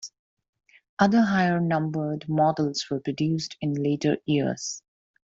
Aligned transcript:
Other 0.97 1.21
higher-numbered 1.21 2.27
models 2.27 2.83
were 2.89 2.99
produced 2.99 3.55
in 3.61 3.75
later 3.75 4.17
years. 4.25 4.81